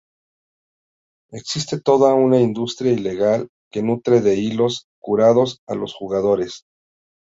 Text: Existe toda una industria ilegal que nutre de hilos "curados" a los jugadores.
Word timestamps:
Existe 1.39 1.79
toda 1.79 2.15
una 2.15 2.39
industria 2.41 2.91
ilegal 2.91 3.47
que 3.71 3.83
nutre 3.83 4.19
de 4.21 4.33
hilos 4.35 4.87
"curados" 4.99 5.59
a 5.67 5.75
los 5.75 5.93
jugadores. 5.93 6.65